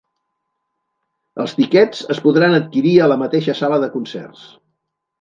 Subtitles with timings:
[1.43, 4.53] Els tiquets es podran adquirir a la mateixa sala de concerts.